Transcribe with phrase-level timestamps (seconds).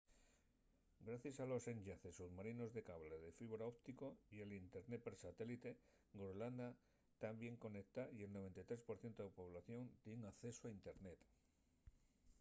[1.07, 5.69] gracies a los enllaces submarinos de cable de fibra óptico y al internet per satélite
[6.17, 6.69] groenlandia
[7.21, 11.19] ta bien conectada y el 93% de la población tien accesu a internet